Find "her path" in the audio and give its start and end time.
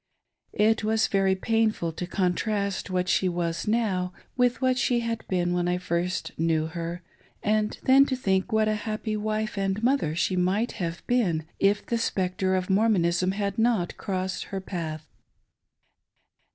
14.45-15.07